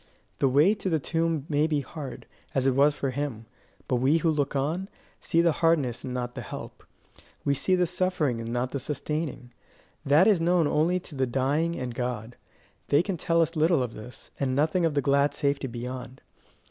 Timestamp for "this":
13.93-14.31